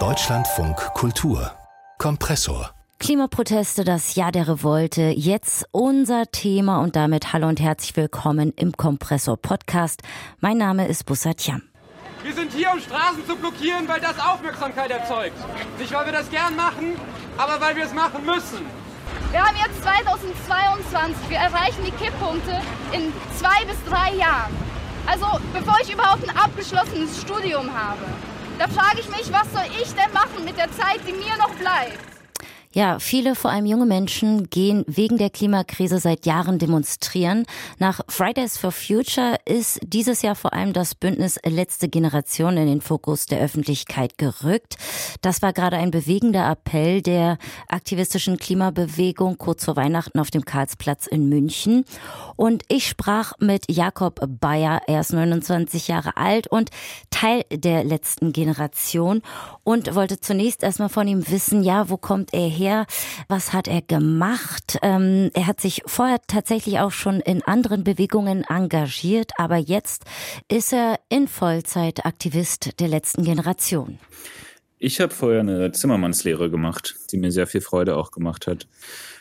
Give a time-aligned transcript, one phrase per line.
[0.00, 1.52] Deutschlandfunk Kultur
[1.98, 8.52] Kompressor Klimaproteste, das Jahr der Revolte, jetzt unser Thema und damit hallo und herzlich willkommen
[8.56, 10.02] im Kompressor Podcast.
[10.40, 11.62] Mein Name ist Bussat Jam.
[12.24, 15.36] Wir sind hier, um Straßen zu blockieren, weil das Aufmerksamkeit erzeugt.
[15.78, 16.96] Nicht, weil wir das gern machen,
[17.38, 18.66] aber weil wir es machen müssen.
[19.30, 21.30] Wir haben jetzt 2022.
[21.30, 24.63] Wir erreichen die Kipppunkte in zwei bis drei Jahren.
[25.06, 28.04] Also bevor ich überhaupt ein abgeschlossenes Studium habe.
[28.58, 31.54] Da frage ich mich, was soll ich denn machen mit der Zeit, die mir noch
[31.56, 32.13] bleibt?
[32.74, 37.46] Ja, viele, vor allem junge Menschen, gehen wegen der Klimakrise seit Jahren demonstrieren.
[37.78, 42.80] Nach Fridays for Future ist dieses Jahr vor allem das Bündnis Letzte Generation in den
[42.80, 44.74] Fokus der Öffentlichkeit gerückt.
[45.22, 47.38] Das war gerade ein bewegender Appell der
[47.68, 51.84] aktivistischen Klimabewegung kurz vor Weihnachten auf dem Karlsplatz in München.
[52.34, 54.80] Und ich sprach mit Jakob Bayer.
[54.88, 56.70] Er ist 29 Jahre alt und
[57.10, 59.22] Teil der letzten Generation
[59.62, 62.63] und wollte zunächst erstmal von ihm wissen, ja, wo kommt er her?
[62.64, 62.86] Her?
[63.28, 64.78] Was hat er gemacht?
[64.82, 70.04] Ähm, er hat sich vorher tatsächlich auch schon in anderen Bewegungen engagiert, aber jetzt
[70.50, 73.98] ist er in Vollzeit Aktivist der letzten Generation.
[74.78, 78.66] Ich habe vorher eine Zimmermannslehre gemacht, die mir sehr viel Freude auch gemacht hat.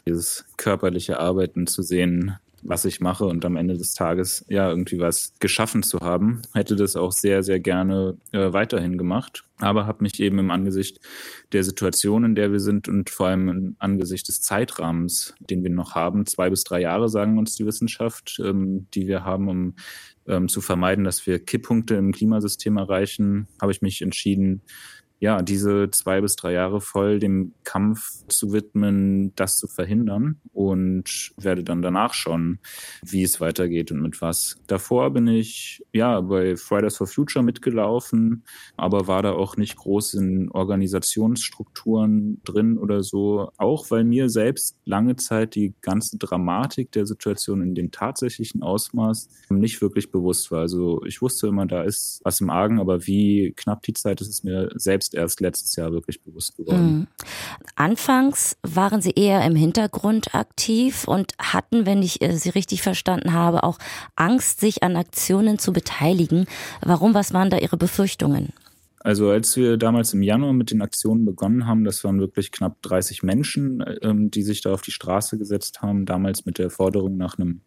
[0.06, 5.00] Dieses körperliche Arbeiten zu sehen, was ich mache und am Ende des Tages ja irgendwie
[5.00, 6.42] was geschaffen zu haben.
[6.54, 11.00] Hätte das auch sehr, sehr gerne äh, weiterhin gemacht, aber habe mich eben im Angesicht
[11.52, 15.70] der Situation, in der wir sind und vor allem im Angesicht des Zeitrahmens, den wir
[15.70, 19.76] noch haben, zwei bis drei Jahre sagen uns die Wissenschaft, ähm, die wir haben, um
[20.28, 24.62] ähm, zu vermeiden, dass wir Kipppunkte im Klimasystem erreichen, habe ich mich entschieden,
[25.20, 31.32] ja, diese zwei bis drei Jahre voll dem Kampf zu widmen, das zu verhindern und
[31.38, 32.60] werde dann danach schauen,
[33.02, 34.58] wie es weitergeht und mit was.
[34.68, 38.44] Davor bin ich ja bei Fridays for Future mitgelaufen,
[38.76, 44.78] aber war da auch nicht groß in Organisationsstrukturen drin oder so, auch weil mir selbst
[44.84, 50.60] lange Zeit die ganze Dramatik der Situation in dem tatsächlichen Ausmaß nicht wirklich bewusst war.
[50.60, 54.28] Also ich wusste immer, da ist was im Argen, aber wie knapp die Zeit ist,
[54.28, 56.94] ist mir selbst erst letztes Jahr wirklich bewusst geworden.
[56.98, 57.08] Mhm.
[57.76, 63.34] Anfangs waren Sie eher im Hintergrund aktiv und hatten, wenn ich äh, Sie richtig verstanden
[63.34, 63.80] habe, auch
[64.16, 66.46] Angst, sich an Aktionen zu beteiligen.
[66.82, 67.14] Warum?
[67.14, 68.54] Was waren da Ihre Befürchtungen?
[69.04, 72.82] Also als wir damals im Januar mit den Aktionen begonnen haben, das waren wirklich knapp
[72.84, 77.18] 30 Menschen, ähm, die sich da auf die Straße gesetzt haben, damals mit der Forderung
[77.18, 77.62] nach einem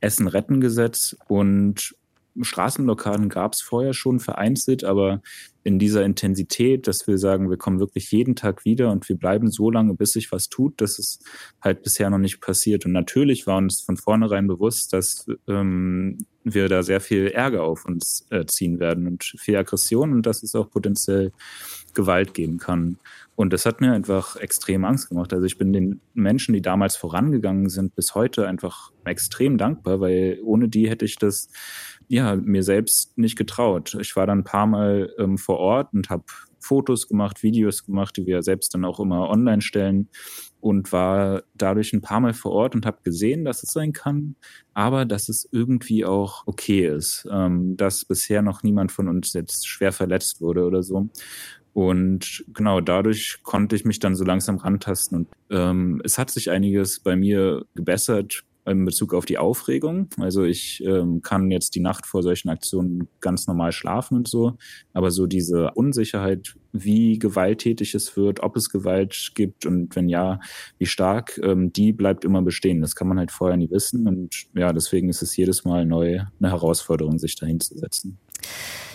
[0.00, 1.14] Essen-Retten-Gesetz.
[1.28, 1.94] Und
[2.44, 5.20] Straßenblockaden gab es vorher schon vereinzelt, aber
[5.64, 9.50] in dieser Intensität, dass wir sagen, wir kommen wirklich jeden Tag wieder und wir bleiben
[9.50, 11.22] so lange, bis sich was tut, das ist
[11.60, 12.86] halt bisher noch nicht passiert.
[12.86, 17.84] Und natürlich war uns von vornherein bewusst, dass ähm, wir da sehr viel Ärger auf
[17.84, 21.32] uns äh, ziehen werden und viel Aggression und dass es auch potenziell
[21.92, 22.98] Gewalt geben kann.
[23.36, 25.32] Und das hat mir einfach extrem Angst gemacht.
[25.32, 30.40] Also ich bin den Menschen, die damals vorangegangen sind, bis heute einfach extrem dankbar, weil
[30.42, 31.48] ohne die hätte ich das
[32.08, 33.96] ja mir selbst nicht getraut.
[34.00, 36.24] Ich war dann ein paar Mal ähm, vor Ort und habe
[36.60, 40.08] Fotos gemacht, Videos gemacht, die wir selbst dann auch immer online stellen
[40.60, 44.34] und war dadurch ein paar Mal vor Ort und habe gesehen, dass es sein kann,
[44.74, 49.68] aber dass es irgendwie auch okay ist, ähm, dass bisher noch niemand von uns jetzt
[49.68, 51.08] schwer verletzt wurde oder so.
[51.74, 55.18] Und genau dadurch konnte ich mich dann so langsam rantasten.
[55.18, 60.08] Und ähm, es hat sich einiges bei mir gebessert in Bezug auf die Aufregung.
[60.18, 64.56] Also ich ähm, kann jetzt die Nacht vor solchen Aktionen ganz normal schlafen und so.
[64.92, 70.40] Aber so diese Unsicherheit, wie gewalttätig es wird, ob es Gewalt gibt und wenn ja,
[70.78, 72.80] wie stark, ähm, die bleibt immer bestehen.
[72.80, 74.06] Das kann man halt vorher nie wissen.
[74.06, 78.18] Und ja, deswegen ist es jedes Mal neu eine Herausforderung, sich dahin zu setzen.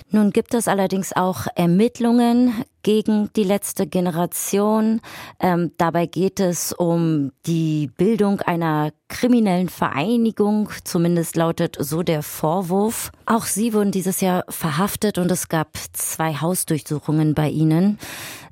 [0.09, 2.53] Nun gibt es allerdings auch Ermittlungen
[2.83, 5.01] gegen die letzte Generation.
[5.39, 13.11] Ähm, dabei geht es um die Bildung einer kriminellen Vereinigung, zumindest lautet so der Vorwurf.
[13.25, 17.97] Auch Sie wurden dieses Jahr verhaftet und es gab zwei Hausdurchsuchungen bei Ihnen.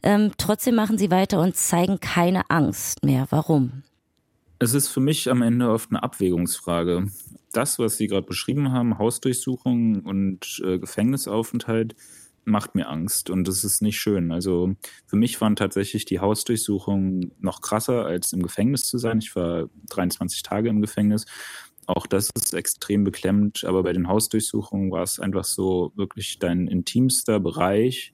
[0.03, 3.27] Ähm, trotzdem machen Sie weiter und zeigen keine Angst mehr.
[3.29, 3.83] Warum?
[4.59, 7.07] Es ist für mich am Ende oft eine Abwägungsfrage
[7.51, 11.95] das, was Sie gerade beschrieben haben, Hausdurchsuchung und äh, Gefängnisaufenthalt,
[12.43, 14.31] macht mir Angst und das ist nicht schön.
[14.31, 14.73] Also
[15.05, 19.19] für mich waren tatsächlich die Hausdurchsuchungen noch krasser, als im Gefängnis zu sein.
[19.19, 21.25] Ich war 23 Tage im Gefängnis.
[21.85, 26.67] Auch das ist extrem beklemmend, aber bei den Hausdurchsuchungen war es einfach so wirklich dein
[26.67, 28.13] intimster Bereich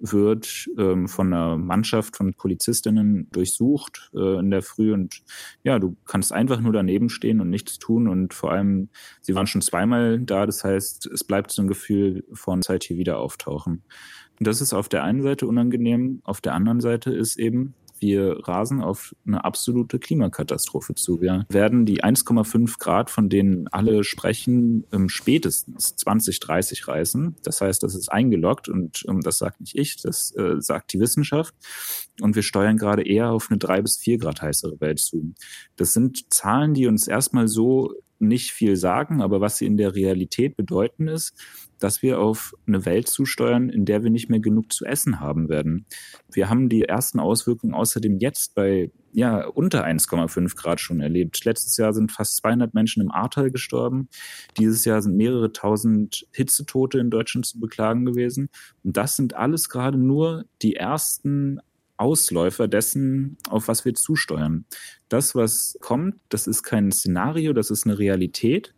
[0.00, 4.92] wird ähm, von einer Mannschaft von Polizistinnen durchsucht äh, in der Früh.
[4.92, 5.22] Und
[5.62, 8.08] ja, du kannst einfach nur daneben stehen und nichts tun.
[8.08, 8.88] Und vor allem,
[9.20, 12.96] sie waren schon zweimal da, das heißt, es bleibt so ein Gefühl von Zeit hier
[12.96, 13.82] wieder auftauchen.
[14.38, 18.46] Und das ist auf der einen Seite unangenehm, auf der anderen Seite ist eben, wir
[18.46, 21.20] rasen auf eine absolute Klimakatastrophe zu.
[21.20, 27.36] Wir werden die 1,5 Grad, von denen alle sprechen, spätestens 2030 reißen.
[27.42, 31.54] Das heißt, das ist eingeloggt und das sagt nicht ich, das äh, sagt die Wissenschaft.
[32.20, 35.34] Und wir steuern gerade eher auf eine drei bis vier Grad heißere Welt zu.
[35.76, 39.94] Das sind Zahlen, die uns erstmal so nicht viel sagen, aber was sie in der
[39.94, 41.34] Realität bedeuten ist,
[41.78, 45.48] dass wir auf eine Welt zusteuern, in der wir nicht mehr genug zu essen haben
[45.48, 45.86] werden.
[46.32, 51.44] Wir haben die ersten Auswirkungen außerdem jetzt bei ja, unter 1,5 Grad schon erlebt.
[51.44, 54.08] Letztes Jahr sind fast 200 Menschen im Ahrtal gestorben.
[54.58, 58.48] Dieses Jahr sind mehrere tausend Hitzetote in Deutschland zu beklagen gewesen.
[58.84, 61.60] Und das sind alles gerade nur die ersten
[61.98, 64.64] Ausläufer dessen, auf was wir zusteuern.
[65.08, 68.74] Das, was kommt, das ist kein Szenario, das ist eine Realität.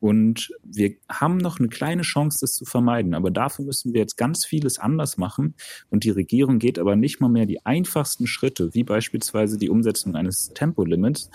[0.00, 3.14] Und wir haben noch eine kleine Chance, das zu vermeiden.
[3.14, 5.54] Aber dafür müssen wir jetzt ganz vieles anders machen.
[5.90, 10.14] Und die Regierung geht aber nicht mal mehr die einfachsten Schritte, wie beispielsweise die Umsetzung
[10.14, 11.30] eines Tempolimits,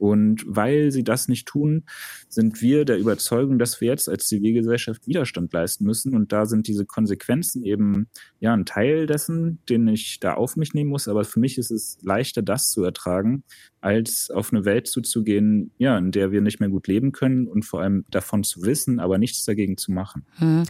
[0.00, 1.84] und weil sie das nicht tun,
[2.26, 6.14] sind wir der Überzeugung, dass wir jetzt als Zivilgesellschaft Widerstand leisten müssen.
[6.14, 8.08] Und da sind diese Konsequenzen eben
[8.40, 11.06] ja ein Teil dessen, den ich da auf mich nehmen muss.
[11.06, 13.44] Aber für mich ist es leichter, das zu ertragen,
[13.80, 17.64] als auf eine Welt zuzugehen, ja, in der wir nicht mehr gut leben können und
[17.64, 20.26] vor allem davon zu wissen, aber nichts dagegen zu machen.
[20.38, 20.64] Hm.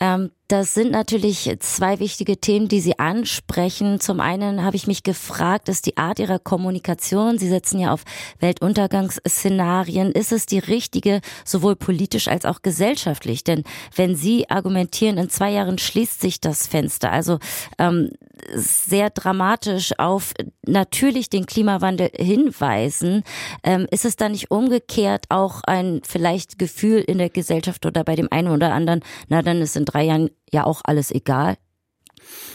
[0.00, 3.98] Ähm, das sind natürlich zwei wichtige Themen, die Sie ansprechen.
[3.98, 8.04] Zum einen habe ich mich gefragt, ist die Art Ihrer Kommunikation, Sie setzen ja auf
[8.38, 13.42] Weltuntergangsszenarien, ist es die richtige, sowohl politisch als auch gesellschaftlich?
[13.42, 13.64] Denn
[13.96, 17.38] wenn Sie argumentieren, in zwei Jahren schließt sich das Fenster, also
[17.78, 18.10] ähm,
[18.54, 20.34] sehr dramatisch auf
[20.66, 23.22] natürlich den Klimawandel hinweisen,
[23.62, 28.14] ähm, ist es dann nicht umgekehrt auch ein vielleicht Gefühl in der Gesellschaft oder bei
[28.14, 31.56] dem einen oder anderen, na dann ist in drei Jahren ja auch alles egal?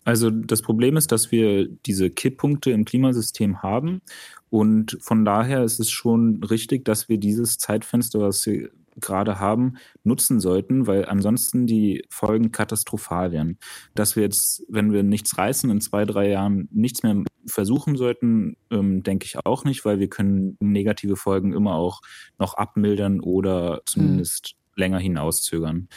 [0.03, 4.01] Also das Problem ist, dass wir diese Kipppunkte im Klimasystem haben
[4.49, 8.41] und von daher ist es schon richtig, dass wir dieses Zeitfenster, was
[8.97, 13.57] gerade haben, nutzen sollten, weil ansonsten die Folgen katastrophal wären.
[13.95, 18.57] Dass wir jetzt, wenn wir nichts reißen, in zwei, drei Jahren nichts mehr versuchen sollten,
[18.69, 22.01] ähm, denke ich auch nicht, weil wir können negative Folgen immer auch
[22.37, 24.81] noch abmildern oder zumindest mhm.
[24.81, 25.87] länger hinauszögern.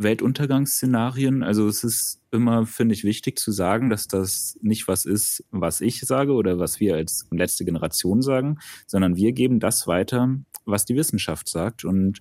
[0.00, 1.42] Weltuntergangsszenarien.
[1.42, 5.80] Also es ist immer, finde ich, wichtig zu sagen, dass das nicht was ist, was
[5.80, 10.38] ich sage oder was wir als letzte Generation sagen, sondern wir geben das weiter,
[10.70, 11.84] was die Wissenschaft sagt.
[11.84, 12.20] Und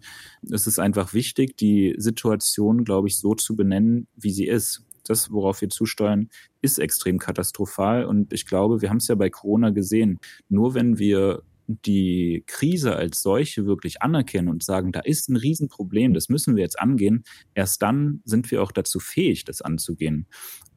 [0.49, 4.85] es ist einfach wichtig, die Situation, glaube ich, so zu benennen, wie sie ist.
[5.07, 6.29] Das, worauf wir zusteuern,
[6.61, 8.05] ist extrem katastrophal.
[8.05, 10.19] Und ich glaube, wir haben es ja bei Corona gesehen.
[10.49, 16.15] Nur wenn wir die Krise als solche wirklich anerkennen und sagen, da ist ein Riesenproblem,
[16.15, 17.23] das müssen wir jetzt angehen,
[17.53, 20.25] erst dann sind wir auch dazu fähig, das anzugehen.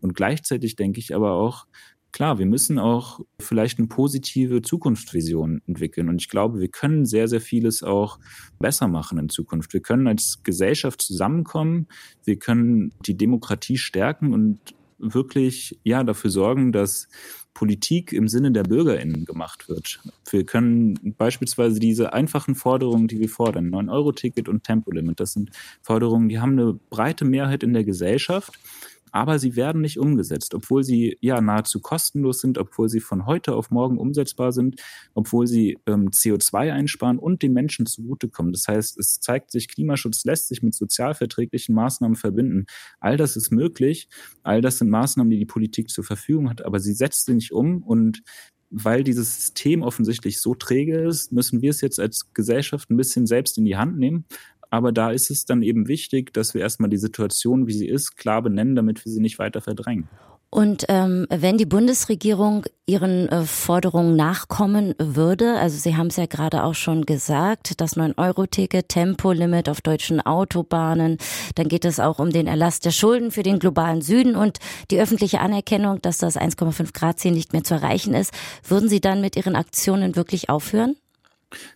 [0.01, 1.67] Und gleichzeitig denke ich aber auch,
[2.13, 6.09] klar, wir müssen auch vielleicht eine positive Zukunftsvision entwickeln.
[6.09, 8.19] Und ich glaube, wir können sehr, sehr vieles auch
[8.59, 9.73] besser machen in Zukunft.
[9.73, 11.89] Wir können als Gesellschaft zusammenkommen,
[12.25, 14.61] wir können die Demokratie stärken und
[14.99, 17.09] wirklich ja dafür sorgen, dass
[17.55, 20.01] Politik im Sinne der BürgerInnen gemacht wird.
[20.31, 25.51] Wir können beispielsweise diese einfachen Forderungen, die wir fordern, 9-Euro-Ticket und Tempolimit, das sind
[25.83, 28.59] Forderungen, die haben eine breite Mehrheit in der Gesellschaft
[29.13, 33.55] aber sie werden nicht umgesetzt, obwohl sie ja nahezu kostenlos sind, obwohl sie von heute
[33.55, 34.81] auf morgen umsetzbar sind,
[35.15, 38.53] obwohl sie ähm, CO2 einsparen und den Menschen zugutekommen.
[38.53, 42.67] Das heißt, es zeigt sich, Klimaschutz lässt sich mit sozialverträglichen Maßnahmen verbinden.
[42.99, 44.09] All das ist möglich,
[44.43, 47.53] all das sind Maßnahmen, die die Politik zur Verfügung hat, aber sie setzt sie nicht
[47.53, 48.23] um und
[48.73, 53.27] weil dieses System offensichtlich so träge ist, müssen wir es jetzt als Gesellschaft ein bisschen
[53.27, 54.25] selbst in die Hand nehmen.
[54.73, 58.17] Aber da ist es dann eben wichtig, dass wir erstmal die Situation, wie sie ist,
[58.17, 60.09] klar benennen, damit wir sie nicht weiter verdrängen.
[60.49, 66.25] Und ähm, wenn die Bundesregierung ihren äh, Forderungen nachkommen würde, also Sie haben es ja
[66.25, 71.19] gerade auch schon gesagt, das 9-Euro-Ticket, Tempolimit auf deutschen Autobahnen,
[71.55, 74.59] dann geht es auch um den Erlass der Schulden für den globalen Süden und
[74.91, 78.33] die öffentliche Anerkennung, dass das 1,5 Grad Ziel nicht mehr zu erreichen ist.
[78.67, 80.97] Würden Sie dann mit Ihren Aktionen wirklich aufhören?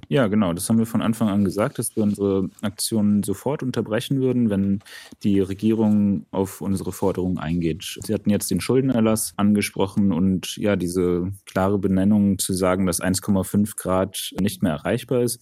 [0.09, 0.52] Ja, genau.
[0.52, 4.80] Das haben wir von Anfang an gesagt, dass wir unsere Aktionen sofort unterbrechen würden, wenn
[5.23, 7.99] die Regierung auf unsere Forderungen eingeht.
[8.04, 13.76] Sie hatten jetzt den Schuldenerlass angesprochen und ja, diese klare Benennung zu sagen, dass 1,5
[13.76, 15.40] Grad nicht mehr erreichbar ist.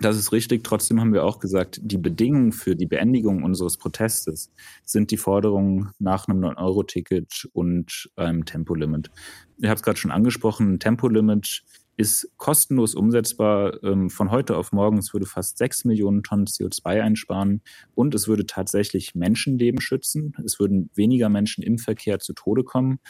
[0.00, 0.64] Das ist richtig.
[0.64, 4.50] Trotzdem haben wir auch gesagt, die Bedingungen für die Beendigung unseres Protestes
[4.82, 9.10] sind die Forderungen nach einem 9-Euro-Ticket und einem Tempolimit.
[9.58, 11.62] Ich habe es gerade schon angesprochen, ein Tempolimit
[12.00, 14.96] ist kostenlos umsetzbar ähm, von heute auf morgen.
[14.96, 17.60] Es würde fast sechs Millionen Tonnen CO2 einsparen
[17.94, 20.32] und es würde tatsächlich Menschenleben schützen.
[20.42, 23.00] Es würden weniger Menschen im Verkehr zu Tode kommen.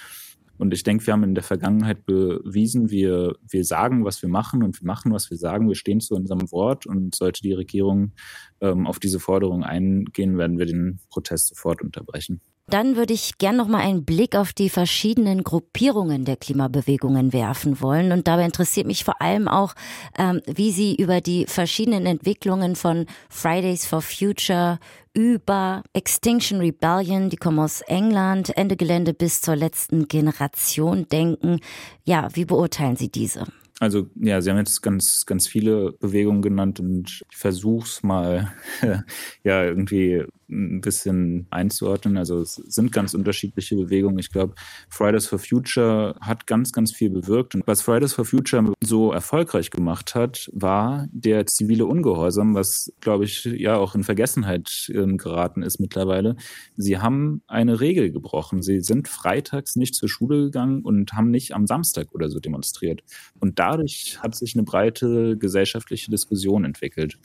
[0.58, 4.64] Und ich denke, wir haben in der Vergangenheit bewiesen, wir, wir sagen, was wir machen
[4.64, 5.68] und wir machen, was wir sagen.
[5.68, 8.12] Wir stehen zu unserem Wort und sollte die Regierung
[8.60, 12.40] ähm, auf diese Forderung eingehen, werden wir den Protest sofort unterbrechen.
[12.70, 17.80] Dann würde ich gern noch mal einen Blick auf die verschiedenen Gruppierungen der Klimabewegungen werfen
[17.80, 18.12] wollen.
[18.12, 19.74] Und dabei interessiert mich vor allem auch,
[20.16, 24.78] ähm, wie Sie über die verschiedenen Entwicklungen von Fridays for Future
[25.12, 31.58] über Extinction Rebellion, die kommen aus England, Ende Gelände bis zur letzten Generation denken.
[32.04, 33.46] Ja, wie beurteilen Sie diese?
[33.80, 38.52] Also ja, Sie haben jetzt ganz, ganz viele Bewegungen genannt und ich versuche es mal
[39.42, 42.16] ja irgendwie ein bisschen einzuordnen.
[42.16, 44.18] Also es sind ganz unterschiedliche Bewegungen.
[44.18, 44.54] Ich glaube,
[44.88, 47.54] Fridays for Future hat ganz, ganz viel bewirkt.
[47.54, 53.24] Und was Fridays for Future so erfolgreich gemacht hat, war der zivile Ungehorsam, was, glaube
[53.24, 56.36] ich, ja auch in Vergessenheit äh, geraten ist mittlerweile.
[56.76, 58.62] Sie haben eine Regel gebrochen.
[58.62, 63.02] Sie sind freitags nicht zur Schule gegangen und haben nicht am Samstag oder so demonstriert.
[63.38, 67.18] Und dadurch hat sich eine breite gesellschaftliche Diskussion entwickelt.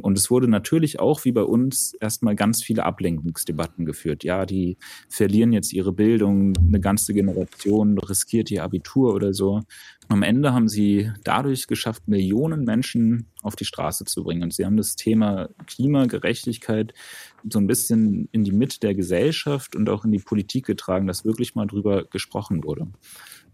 [0.00, 4.24] Und es wurde natürlich auch wie bei uns erstmal ganz viele Ablenkungsdebatten geführt.
[4.24, 4.76] Ja, die
[5.08, 9.62] verlieren jetzt ihre Bildung, eine ganze Generation riskiert ihr Abitur oder so.
[10.08, 14.42] Am Ende haben sie dadurch geschafft, Millionen Menschen auf die Straße zu bringen.
[14.42, 16.92] Und sie haben das Thema Klimagerechtigkeit
[17.48, 21.24] so ein bisschen in die Mitte der Gesellschaft und auch in die Politik getragen, dass
[21.24, 22.88] wirklich mal drüber gesprochen wurde.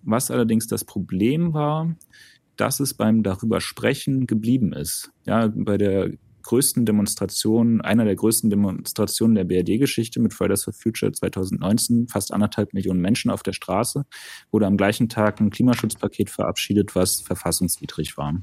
[0.02, 1.94] Was allerdings das Problem war,
[2.56, 5.12] dass es beim darüber sprechen geblieben ist.
[5.26, 6.10] Ja, bei der
[6.46, 12.72] größten Demonstrationen, einer der größten Demonstrationen der BRD-Geschichte mit Fridays for Future 2019, fast anderthalb
[12.72, 14.06] Millionen Menschen auf der Straße,
[14.50, 18.42] wurde am gleichen Tag ein Klimaschutzpaket verabschiedet, was verfassungswidrig war.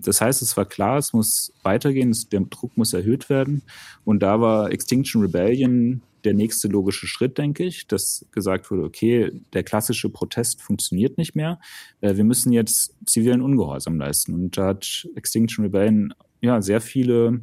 [0.00, 3.62] Das heißt, es war klar, es muss weitergehen, der Druck muss erhöht werden.
[4.04, 9.30] Und da war Extinction Rebellion der nächste logische Schritt, denke ich, dass gesagt wurde, okay,
[9.52, 11.60] der klassische Protest funktioniert nicht mehr.
[12.00, 14.34] Äh, wir müssen jetzt zivilen Ungehorsam leisten.
[14.34, 17.40] Und da hat Extinction Rebellion ja, sehr viele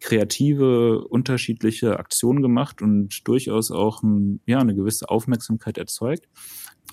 [0.00, 6.28] kreative, unterschiedliche Aktionen gemacht und durchaus auch ein, ja, eine gewisse Aufmerksamkeit erzeugt.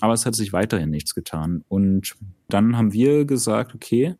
[0.00, 1.64] Aber es hat sich weiterhin nichts getan.
[1.68, 2.14] Und
[2.48, 4.16] dann haben wir gesagt, okay,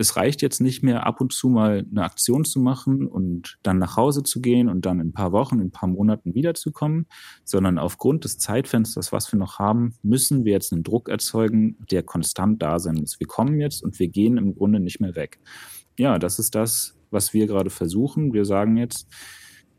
[0.00, 3.78] es reicht jetzt nicht mehr ab und zu mal eine Aktion zu machen und dann
[3.78, 7.06] nach Hause zu gehen und dann in ein paar Wochen, in ein paar Monaten wiederzukommen,
[7.44, 12.02] sondern aufgrund des Zeitfensters, was wir noch haben, müssen wir jetzt einen Druck erzeugen, der
[12.02, 13.20] konstant da sein muss.
[13.20, 15.38] Wir kommen jetzt und wir gehen im Grunde nicht mehr weg
[16.00, 18.32] ja, das ist das, was wir gerade versuchen.
[18.32, 19.06] Wir sagen jetzt,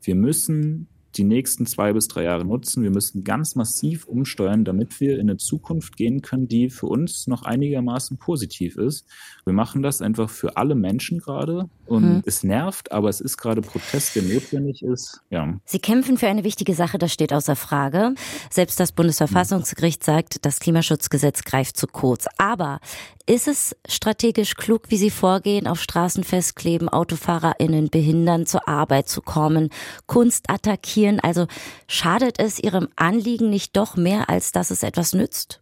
[0.04, 0.88] wir müssen
[1.18, 2.84] die nächsten zwei bis drei Jahre nutzen.
[2.84, 7.27] Wir müssen ganz massiv umsteuern, damit wir in eine Zukunft gehen können, die für uns
[7.27, 9.06] noch einigermaßen positiv ist.
[9.46, 12.24] Wir machen das einfach für alle Menschen gerade und hm.
[12.25, 15.22] es nervt, aber es ist gerade Protest, der notwendig ist.
[15.30, 15.60] Ja.
[15.65, 18.15] Sie kämpfen für eine wichtige Sache, das steht außer Frage.
[18.50, 22.27] Selbst das Bundesverfassungsgericht sagt, das Klimaschutzgesetz greift zu kurz.
[22.38, 22.80] Aber
[23.25, 29.22] ist es strategisch klug, wie Sie vorgehen, auf Straßen festkleben, AutofahrerInnen behindern, zur Arbeit zu
[29.22, 29.70] kommen,
[30.06, 31.00] Kunst attackieren?
[31.22, 31.48] Also
[31.88, 35.62] schadet es Ihrem Anliegen nicht doch mehr, als dass es etwas nützt?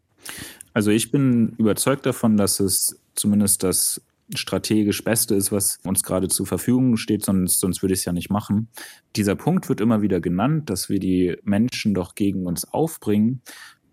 [0.73, 4.01] Also ich bin überzeugt davon, dass es zumindest das
[4.35, 8.13] strategisch Beste ist, was uns gerade zur Verfügung steht, sonst, sonst würde ich es ja
[8.13, 8.67] nicht machen.
[9.15, 13.41] Dieser Punkt wird immer wieder genannt, dass wir die Menschen doch gegen uns aufbringen.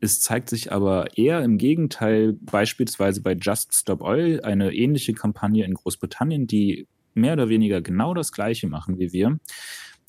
[0.01, 5.65] Es zeigt sich aber eher im Gegenteil, beispielsweise bei Just Stop Oil, eine ähnliche Kampagne
[5.65, 9.39] in Großbritannien, die mehr oder weniger genau das Gleiche machen wie wir.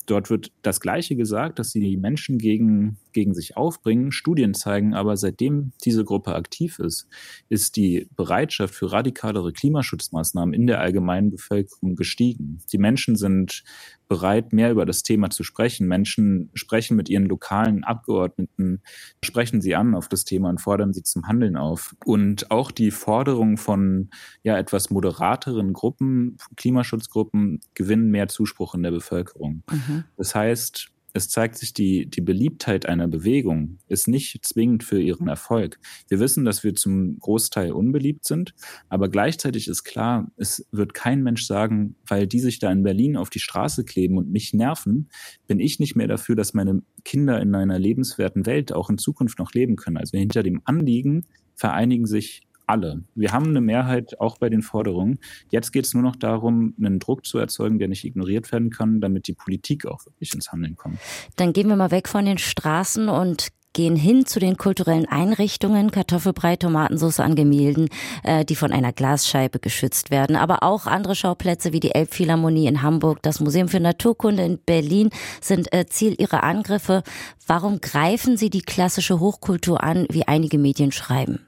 [0.08, 4.12] Dort wird das Gleiche gesagt, dass sie die Menschen gegen, gegen sich aufbringen.
[4.12, 7.08] Studien zeigen aber, seitdem diese Gruppe aktiv ist,
[7.48, 12.62] ist die Bereitschaft für radikalere Klimaschutzmaßnahmen in der allgemeinen Bevölkerung gestiegen.
[12.70, 13.64] Die Menschen sind
[14.06, 15.88] bereit, mehr über das Thema zu sprechen.
[15.88, 18.82] Menschen sprechen mit ihren lokalen Abgeordneten,
[19.24, 21.96] sprechen sie an auf das Thema und fordern sie zum Handeln auf.
[22.04, 24.10] Und auch die Forderung von
[24.44, 29.64] ja etwas moderateren Gruppen, Klimaschutzgruppen, gewinnen mehr Zuspruch in der Bevölkerung.
[29.68, 30.04] Mhm.
[30.16, 35.28] Das heißt, es zeigt sich, die, die Beliebtheit einer Bewegung ist nicht zwingend für ihren
[35.28, 35.78] Erfolg.
[36.08, 38.54] Wir wissen, dass wir zum Großteil unbeliebt sind,
[38.88, 43.16] aber gleichzeitig ist klar, es wird kein Mensch sagen, weil die sich da in Berlin
[43.16, 45.10] auf die Straße kleben und mich nerven,
[45.48, 49.38] bin ich nicht mehr dafür, dass meine Kinder in einer lebenswerten Welt auch in Zukunft
[49.38, 49.96] noch leben können.
[49.96, 53.02] Also hinter dem Anliegen vereinigen sich alle.
[53.14, 55.18] Wir haben eine Mehrheit auch bei den Forderungen.
[55.50, 59.00] Jetzt geht es nur noch darum, einen Druck zu erzeugen, der nicht ignoriert werden kann,
[59.00, 60.98] damit die Politik auch wirklich ins Handeln kommt.
[61.36, 65.90] Dann gehen wir mal weg von den Straßen und gehen hin zu den kulturellen Einrichtungen,
[65.90, 67.88] Kartoffelbrei, Tomatensauce an Gemälden,
[68.24, 70.36] äh, die von einer Glasscheibe geschützt werden.
[70.36, 75.10] Aber auch andere Schauplätze wie die Elbphilharmonie in Hamburg, das Museum für Naturkunde in Berlin
[75.40, 77.02] sind äh, Ziel ihrer Angriffe.
[77.46, 81.47] Warum greifen Sie die klassische Hochkultur an, wie einige Medien schreiben?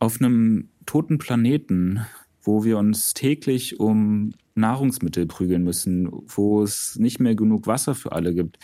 [0.00, 2.00] Auf einem toten Planeten,
[2.42, 8.12] wo wir uns täglich um Nahrungsmittel prügeln müssen, wo es nicht mehr genug Wasser für
[8.12, 8.58] alle gibt,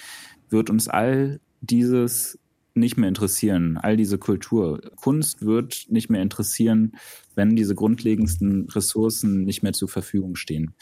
[0.48, 2.38] wird uns all dieses
[2.72, 4.80] nicht mehr interessieren, all diese Kultur.
[4.96, 6.92] Kunst wird nicht mehr interessieren,
[7.34, 10.74] wenn diese grundlegendsten Ressourcen nicht mehr zur Verfügung stehen.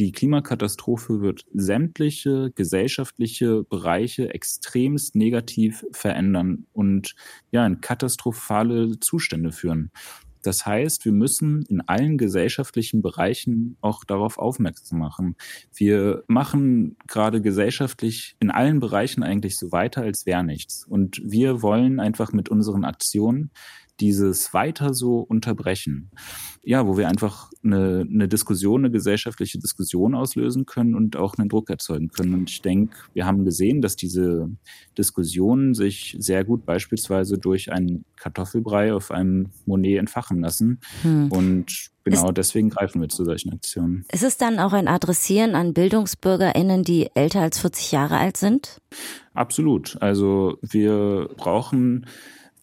[0.00, 7.14] Die Klimakatastrophe wird sämtliche gesellschaftliche Bereiche extremst negativ verändern und
[7.50, 9.90] ja, in katastrophale Zustände führen.
[10.42, 15.36] Das heißt, wir müssen in allen gesellschaftlichen Bereichen auch darauf aufmerksam machen.
[15.74, 20.86] Wir machen gerade gesellschaftlich in allen Bereichen eigentlich so weiter, als wäre nichts.
[20.86, 23.50] Und wir wollen einfach mit unseren Aktionen
[24.00, 26.10] dieses weiter so unterbrechen.
[26.62, 31.48] Ja, wo wir einfach eine, eine Diskussion, eine gesellschaftliche Diskussion auslösen können und auch einen
[31.48, 32.34] Druck erzeugen können.
[32.34, 34.50] Und ich denke, wir haben gesehen, dass diese
[34.98, 40.80] Diskussionen sich sehr gut beispielsweise durch einen Kartoffelbrei auf einem Monet entfachen lassen.
[41.02, 41.32] Hm.
[41.32, 44.04] Und genau ist, deswegen greifen wir zu solchen Aktionen.
[44.12, 48.80] Ist es dann auch ein Adressieren an BildungsbürgerInnen, die älter als 40 Jahre alt sind?
[49.32, 49.96] Absolut.
[50.00, 52.06] Also wir brauchen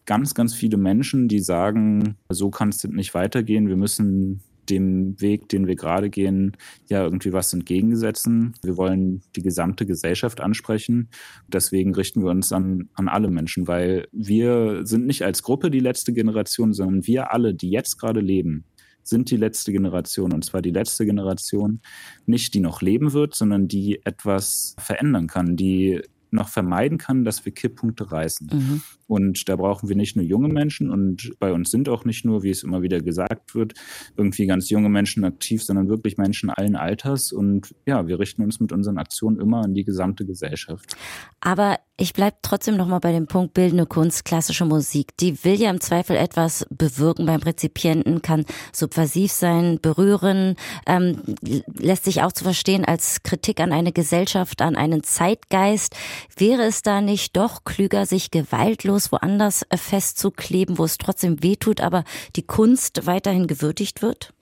[0.08, 3.68] ganz, ganz viele Menschen, die sagen, so kann es nicht weitergehen.
[3.68, 6.56] Wir müssen dem Weg, den wir gerade gehen,
[6.88, 8.54] ja irgendwie was entgegensetzen.
[8.62, 11.10] Wir wollen die gesamte Gesellschaft ansprechen.
[11.46, 15.80] Deswegen richten wir uns an, an alle Menschen, weil wir sind nicht als Gruppe die
[15.80, 18.64] letzte Generation, sondern wir alle, die jetzt gerade leben,
[19.02, 20.32] sind die letzte Generation.
[20.32, 21.80] Und zwar die letzte Generation,
[22.24, 26.00] nicht die noch leben wird, sondern die etwas verändern kann, die
[26.30, 28.50] noch vermeiden kann, dass wir Kipppunkte reißen.
[28.52, 28.82] Mhm.
[29.06, 32.42] Und da brauchen wir nicht nur junge Menschen und bei uns sind auch nicht nur,
[32.42, 33.72] wie es immer wieder gesagt wird,
[34.16, 37.32] irgendwie ganz junge Menschen aktiv, sondern wirklich Menschen allen Alters.
[37.32, 40.94] Und ja, wir richten uns mit unseren Aktionen immer an die gesamte Gesellschaft.
[41.40, 45.16] Aber ich bleibe trotzdem nochmal bei dem Punkt bildende Kunst, klassische Musik.
[45.16, 50.54] Die will ja im Zweifel etwas bewirken beim Rezipienten, kann subversiv sein, berühren,
[50.86, 51.22] ähm,
[51.76, 55.96] lässt sich auch zu verstehen als Kritik an eine Gesellschaft, an einen Zeitgeist.
[56.36, 62.04] Wäre es da nicht doch klüger, sich gewaltlos woanders festzukleben, wo es trotzdem wehtut, aber
[62.36, 64.32] die Kunst weiterhin gewürdigt wird?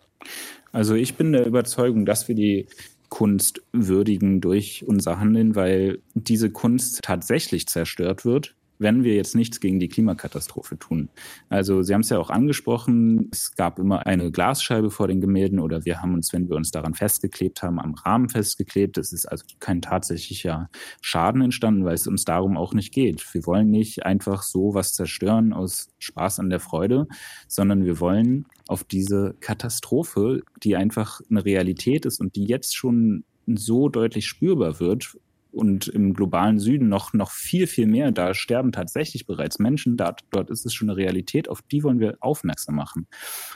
[0.73, 2.67] Also ich bin der Überzeugung, dass wir die
[3.09, 9.61] Kunst würdigen durch unser Handeln, weil diese Kunst tatsächlich zerstört wird wenn wir jetzt nichts
[9.61, 11.09] gegen die Klimakatastrophe tun.
[11.49, 15.59] Also Sie haben es ja auch angesprochen, es gab immer eine Glasscheibe vor den Gemälden
[15.59, 18.99] oder wir haben uns, wenn wir uns daran festgeklebt haben, am Rahmen festgeklebt.
[18.99, 20.69] Es ist also kein tatsächlicher
[21.01, 23.27] Schaden entstanden, weil es uns darum auch nicht geht.
[23.33, 27.07] Wir wollen nicht einfach so was zerstören aus Spaß an der Freude,
[27.49, 33.25] sondern wir wollen auf diese Katastrophe, die einfach eine Realität ist und die jetzt schon
[33.47, 35.17] so deutlich spürbar wird,
[35.57, 38.13] und im globalen Süden noch, noch viel, viel mehr.
[38.13, 39.97] Da sterben tatsächlich bereits Menschen.
[39.97, 43.07] Dort, dort ist es schon eine Realität, auf die wollen wir aufmerksam machen.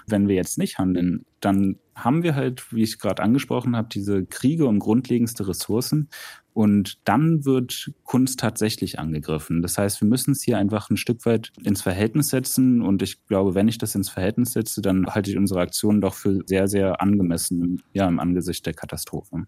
[0.07, 4.25] Wenn wir jetzt nicht handeln, dann haben wir halt, wie ich gerade angesprochen habe, diese
[4.25, 6.09] Kriege um grundlegendste Ressourcen.
[6.53, 9.63] Und dann wird Kunst tatsächlich angegriffen.
[9.63, 12.83] Das heißt, wir müssen es hier einfach ein Stück weit ins Verhältnis setzen.
[12.83, 16.15] Und ich glaube, wenn ich das ins Verhältnis setze, dann halte ich unsere Aktionen doch
[16.15, 19.45] für sehr, sehr angemessen, ja, im Angesicht der Katastrophe.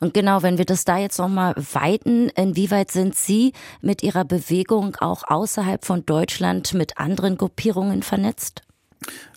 [0.00, 4.96] Und genau, wenn wir das da jetzt nochmal weiten, inwieweit sind Sie mit Ihrer Bewegung
[4.96, 8.62] auch außerhalb von Deutschland mit anderen Gruppierungen vernetzt?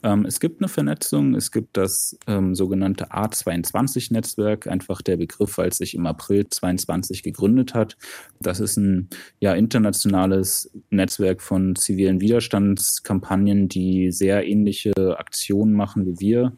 [0.05, 5.69] Ähm, es gibt eine Vernetzung, es gibt das ähm, sogenannte A22-Netzwerk, einfach der Begriff, weil
[5.69, 7.97] es sich im April 22 gegründet hat.
[8.39, 16.19] Das ist ein ja, internationales Netzwerk von zivilen Widerstandskampagnen, die sehr ähnliche Aktionen machen wie
[16.19, 16.53] wir.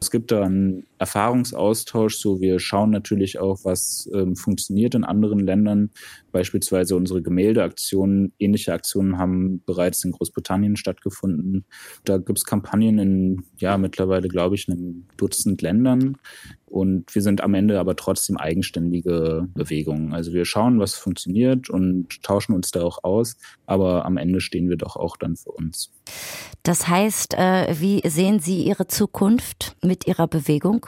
[0.00, 5.40] Es gibt da einen Erfahrungsaustausch, so wir schauen natürlich auch, was ähm, funktioniert in anderen
[5.40, 5.90] Ländern.
[6.30, 11.64] Beispielsweise unsere Gemäldeaktionen, ähnliche Aktionen haben bereits in Großbritannien stattgefunden.
[12.04, 16.16] Da gibt es Kampagnen in, ja, mittlerweile, glaube ich, einem Dutzend Ländern.
[16.66, 20.14] Und wir sind am Ende aber trotzdem eigenständige Bewegungen.
[20.14, 23.36] Also wir schauen, was funktioniert und tauschen uns da auch aus.
[23.66, 25.90] Aber am Ende stehen wir doch auch dann für uns.
[26.62, 30.86] Das heißt, äh, wie sehen Sie Ihre Zukunft mit Ihrer Bewegung?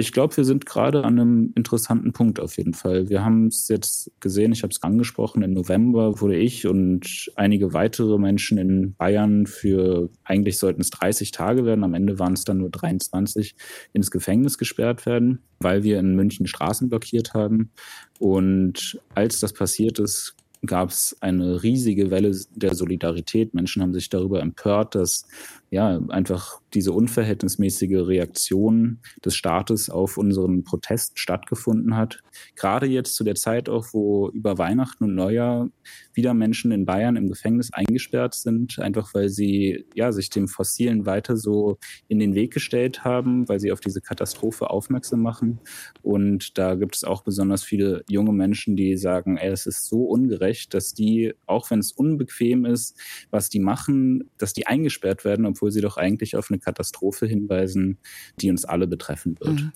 [0.00, 3.10] Ich glaube, wir sind gerade an einem interessanten Punkt auf jeden Fall.
[3.10, 7.74] Wir haben es jetzt gesehen, ich habe es angesprochen, im November wurde ich und einige
[7.74, 12.44] weitere Menschen in Bayern für, eigentlich sollten es 30 Tage werden, am Ende waren es
[12.44, 13.54] dann nur 23,
[13.92, 17.70] ins Gefängnis gesperrt werden, weil wir in München Straßen blockiert haben.
[18.18, 20.34] Und als das passiert ist,
[20.64, 23.54] gab es eine riesige Welle der Solidarität.
[23.54, 25.26] Menschen haben sich darüber empört, dass
[25.70, 32.22] ja, einfach diese unverhältnismäßige Reaktion des Staates auf unseren Protest stattgefunden hat.
[32.56, 35.68] Gerade jetzt zu der Zeit auch, wo über Weihnachten und Neujahr
[36.12, 41.06] wieder Menschen in Bayern im Gefängnis eingesperrt sind, einfach weil sie ja sich dem Fossilen
[41.06, 41.78] weiter so
[42.08, 45.60] in den Weg gestellt haben, weil sie auf diese Katastrophe aufmerksam machen.
[46.02, 50.04] Und da gibt es auch besonders viele junge Menschen, die sagen, ey, es ist so
[50.04, 52.98] ungerecht, dass die, auch wenn es unbequem ist,
[53.30, 57.98] was die machen, dass die eingesperrt werden, obwohl sie doch eigentlich auf eine Katastrophe hinweisen,
[58.40, 59.60] die uns alle betreffen wird.
[59.60, 59.72] Mhm.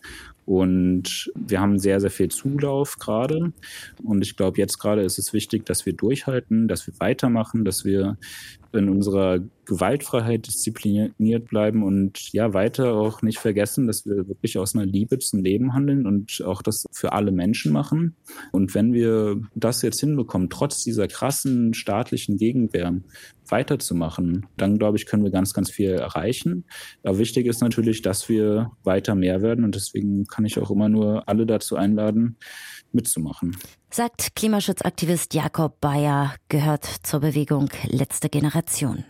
[0.46, 3.52] Und wir haben sehr, sehr viel Zulauf gerade.
[4.02, 7.85] Und ich glaube, jetzt gerade ist es wichtig, dass wir durchhalten, dass wir weitermachen, dass
[7.85, 8.18] wir
[8.72, 14.74] in unserer Gewaltfreiheit diszipliniert bleiben und ja, weiter auch nicht vergessen, dass wir wirklich aus
[14.74, 18.16] einer Liebe zum Leben handeln und auch das für alle Menschen machen.
[18.52, 22.94] Und wenn wir das jetzt hinbekommen, trotz dieser krassen staatlichen Gegenwehr
[23.48, 26.64] weiterzumachen, dann glaube ich, können wir ganz, ganz viel erreichen.
[27.02, 30.88] Aber wichtig ist natürlich, dass wir weiter mehr werden und deswegen kann ich auch immer
[30.88, 32.36] nur alle dazu einladen,
[32.90, 33.56] mitzumachen.
[33.90, 39.04] Sagt Klimaschutzaktivist Jakob Bayer, gehört zur Bewegung Letzte Generation.